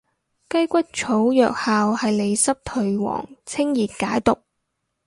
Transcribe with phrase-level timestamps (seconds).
[0.49, 4.35] 雞骨草藥效係利濕退黃清熱解毒